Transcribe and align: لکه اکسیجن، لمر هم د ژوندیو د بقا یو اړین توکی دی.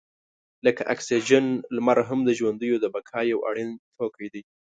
لکه 0.65 0.83
اکسیجن، 0.93 1.45
لمر 1.75 1.97
هم 2.09 2.19
د 2.23 2.29
ژوندیو 2.39 2.75
د 2.83 2.85
بقا 2.93 3.19
یو 3.31 3.39
اړین 3.49 3.69
توکی 3.97 4.27
دی. 4.33 4.41